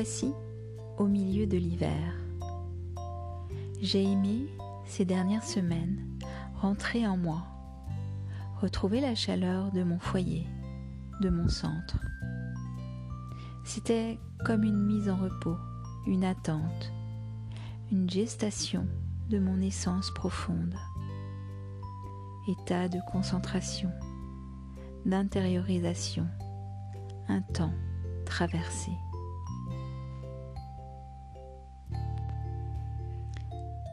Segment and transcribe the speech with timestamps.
[0.00, 0.32] voici
[0.96, 2.14] au milieu de l'hiver.
[3.82, 4.46] J'ai aimé
[4.86, 5.98] ces dernières semaines
[6.58, 7.42] rentrer en moi,
[8.62, 10.46] retrouver la chaleur de mon foyer,
[11.20, 11.98] de mon centre.
[13.62, 15.58] C'était comme une mise en repos,
[16.06, 16.90] une attente,
[17.92, 18.86] une gestation
[19.28, 20.76] de mon essence profonde.
[22.48, 23.90] État de concentration,
[25.04, 26.26] d'intériorisation,
[27.28, 27.74] un temps
[28.24, 28.92] traversé.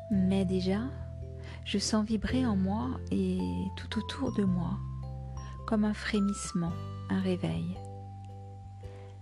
[0.09, 0.81] Mais déjà,
[1.66, 3.39] je sens vibrer en moi et
[3.75, 4.77] tout autour de moi,
[5.65, 6.71] comme un frémissement,
[7.09, 7.77] un réveil.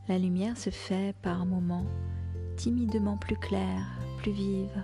[0.07, 1.87] La lumière se fait par moments
[2.55, 3.87] timidement plus claire,
[4.19, 4.83] plus vive.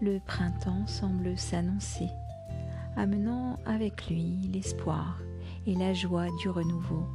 [0.00, 2.08] Le printemps semble s'annoncer,
[2.96, 5.20] amenant avec lui l'espoir
[5.66, 7.06] et la joie du renouveau,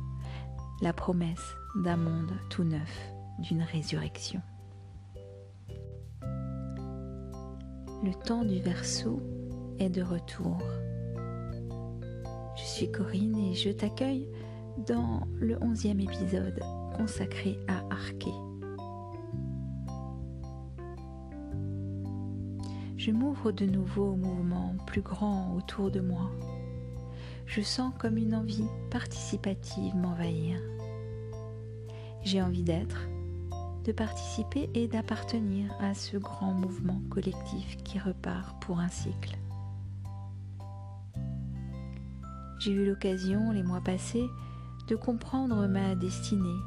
[0.82, 4.42] la promesse d'un monde tout neuf, d'une résurrection.
[8.04, 9.22] Le temps du verso
[9.80, 10.58] est de retour.
[12.58, 14.28] Je suis Corinne et je t'accueille
[14.86, 16.60] dans le onzième épisode
[16.98, 18.34] consacré à Arché.
[22.98, 26.30] Je m'ouvre de nouveau au mouvement plus grand autour de moi.
[27.46, 30.60] Je sens comme une envie participative m'envahir.
[32.22, 33.08] J'ai envie d'être,
[33.84, 39.38] de participer et d'appartenir à ce grand mouvement collectif qui repart pour un cycle.
[42.60, 44.26] J'ai eu l'occasion les mois passés
[44.88, 46.60] de comprendre ma destinée,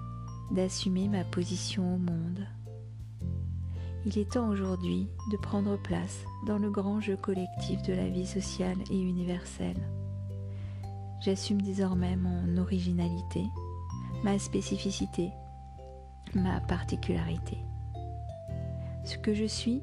[0.51, 2.47] d'assumer ma position au monde.
[4.05, 8.27] Il est temps aujourd'hui de prendre place dans le grand jeu collectif de la vie
[8.27, 9.81] sociale et universelle.
[11.25, 13.43] J'assume désormais mon originalité,
[14.23, 15.31] ma spécificité
[16.37, 17.59] ma particularité.
[19.05, 19.83] Ce que je suis,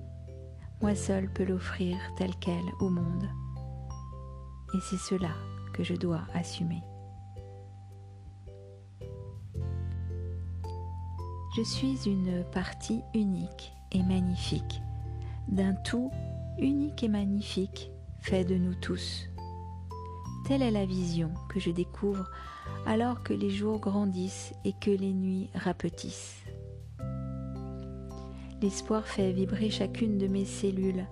[0.81, 3.27] moi seul peux l'offrir tel quel au monde.
[4.73, 5.31] Et c'est cela
[5.73, 6.81] que je dois assumer.
[11.55, 14.81] Je suis une partie unique et magnifique,
[15.47, 16.11] d'un tout
[16.57, 19.29] unique et magnifique fait de nous tous.
[20.45, 22.29] Telle est la vision que je découvre
[22.85, 26.43] alors que les jours grandissent et que les nuits rapetissent.
[28.61, 31.05] L'espoir fait vibrer chacune de mes cellules,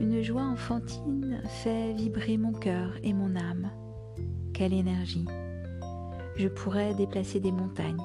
[0.00, 3.70] une joie enfantine fait vibrer mon cœur et mon âme.
[4.52, 5.26] Quelle énergie
[6.36, 8.02] Je pourrais déplacer des montagnes.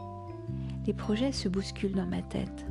[0.86, 2.66] Les projets se bousculent dans ma tête.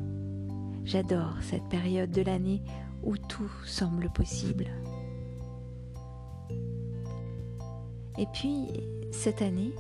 [0.84, 2.62] J'adore cette période de l'année
[3.02, 4.66] où tout semble possible.
[8.18, 8.68] Et puis,
[9.12, 9.72] cette année,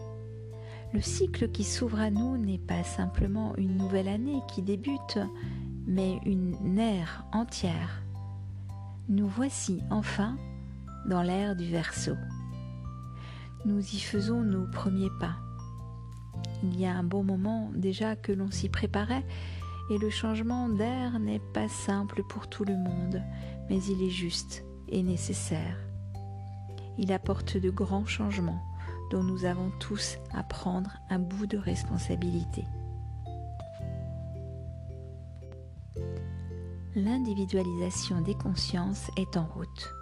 [0.92, 5.18] le cycle qui s'ouvre à nous n'est pas simplement une nouvelle année qui débute,
[5.86, 8.02] mais une ère entière.
[9.08, 10.36] Nous voici enfin
[11.08, 12.16] dans l'ère du Verseau.
[13.64, 15.36] Nous y faisons nos premiers pas.
[16.62, 19.24] Il y a un bon moment déjà que l'on s'y préparait
[19.90, 23.22] et le changement d'air n'est pas simple pour tout le monde,
[23.68, 25.89] mais il est juste et nécessaire.
[27.02, 28.62] Il apporte de grands changements
[29.10, 32.66] dont nous avons tous à prendre un bout de responsabilité.
[36.94, 39.94] L'individualisation des consciences est en route.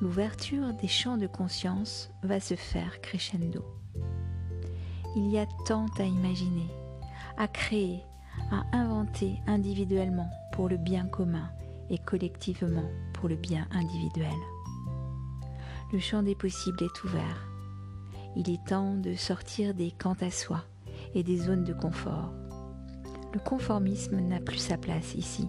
[0.00, 3.64] L'ouverture des champs de conscience va se faire crescendo.
[5.14, 6.68] Il y a tant à imaginer,
[7.36, 8.02] à créer,
[8.50, 11.48] à inventer individuellement pour le bien commun
[11.88, 14.34] et collectivement pour le bien individuel.
[15.92, 17.46] Le champ des possibles est ouvert
[18.36, 20.62] il est temps de sortir des quant à soi
[21.14, 22.32] et des zones de confort.
[23.32, 25.48] Le conformisme n'a plus sa place ici.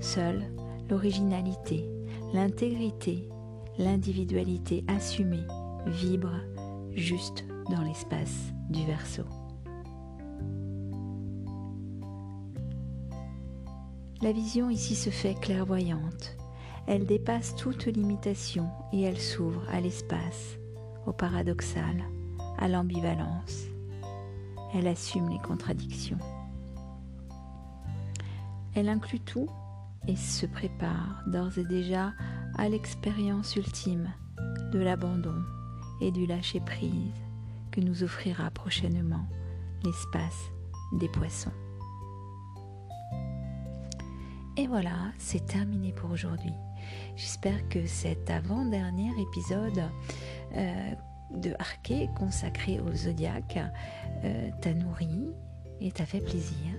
[0.00, 0.44] Seule
[0.88, 1.84] l'originalité,
[2.32, 3.28] l'intégrité,
[3.78, 5.44] l'individualité assumée
[5.86, 6.34] vibre
[6.92, 9.24] juste dans l'espace du verso.
[14.22, 16.36] La vision ici se fait clairvoyante.
[16.86, 20.56] Elle dépasse toute limitation et elle s'ouvre à l'espace
[21.06, 22.04] au paradoxal,
[22.58, 23.64] à l'ambivalence.
[24.72, 26.18] Elle assume les contradictions.
[28.74, 29.48] Elle inclut tout
[30.06, 32.12] et se prépare d'ores et déjà
[32.56, 34.12] à l'expérience ultime
[34.72, 35.42] de l'abandon
[36.00, 36.92] et du lâcher-prise
[37.72, 39.26] que nous offrira prochainement
[39.84, 40.50] l'espace
[40.92, 41.52] des poissons.
[44.66, 46.52] Et voilà, c'est terminé pour aujourd'hui.
[47.14, 49.80] J'espère que cet avant-dernier épisode
[50.56, 50.90] euh,
[51.30, 53.60] de Arché consacré au zodiaque
[54.24, 55.28] euh, t'a nourri
[55.80, 56.74] et t'a fait plaisir.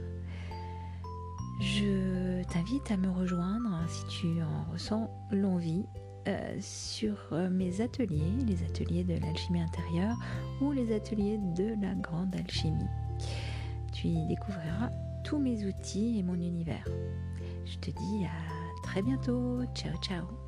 [2.50, 5.86] t'invite à me rejoindre si tu en ressens l'envie
[6.28, 7.18] euh, sur
[7.50, 10.18] mes ateliers, les ateliers de l'alchimie intérieure
[10.60, 12.90] ou les ateliers de la grande alchimie.
[13.94, 14.90] Tu y découvriras
[15.24, 16.84] tous mes outils et mon univers.
[17.70, 19.62] Je te dis à très bientôt.
[19.76, 20.47] Ciao ciao